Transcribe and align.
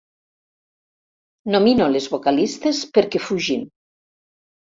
Nomino 1.55 1.87
les 1.95 2.07
vocalistes 2.13 2.79
perquè 2.97 3.21
fugin. 3.27 3.69